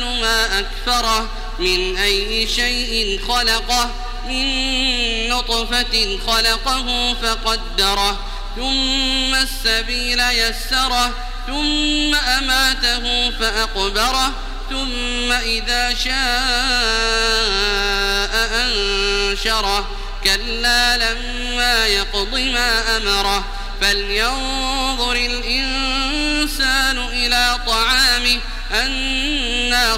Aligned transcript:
ما 0.00 0.58
أكفره 0.58 1.28
من 1.58 1.96
أي 1.96 2.48
شيء 2.48 3.20
خلقه 3.28 3.90
من 4.28 5.28
نطفة 5.28 6.18
خلقه 6.26 7.14
فقدره 7.14 8.18
ثم 8.56 9.34
السبيل 9.34 10.20
يسره 10.20 11.12
ثم 11.46 12.14
أماته 12.14 13.30
فأقبره 13.30 14.32
ثم 14.70 15.32
إذا 15.32 15.94
شاء 15.94 16.14
أنشره. 18.64 19.88
كلا 20.24 20.96
لما 20.96 21.86
يقض 21.86 22.38
ما 22.38 22.96
أمره. 22.96 23.44
فلينظر 23.80 25.12
الإنسان 25.12 26.98
إلى 26.98 27.58
طعامه 27.66 28.40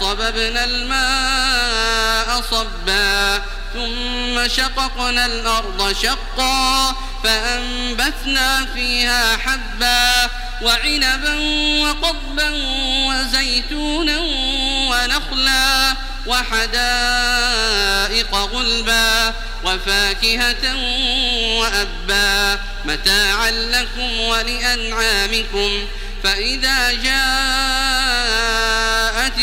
صببنا 0.00 0.64
الماء 0.64 2.42
صبا 2.50 3.42
ثم 3.74 4.48
شققنا 4.48 5.26
الأرض 5.26 5.96
شقا 6.02 6.96
فأنبتنا 7.24 8.66
فيها 8.74 9.36
حبا 9.36 10.30
وعنبا 10.62 11.34
وقضبا 11.82 12.50
وزيتونا 13.08 14.18
ونخلا 14.90 15.94
وحدائق 16.26 17.54
غلبا 18.34 19.34
وفاكهة 19.64 20.76
وأبا 21.58 22.60
متاعا 22.84 23.50
لكم 23.50 24.20
ولأنعامكم 24.20 25.86
فإذا 26.22 26.92
جاءت 26.92 27.77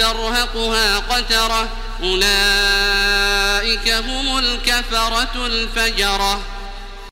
ترهقها 0.00 0.98
قترة 0.98 1.68
أولئك 2.02 3.88
هم 3.88 4.38
الكفرة 4.38 5.46
الفجرة. 5.46 6.40